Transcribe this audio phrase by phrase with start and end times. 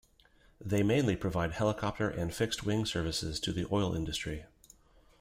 [0.59, 4.45] They mainly provide helicopter and fixed-wing services to the oil industry.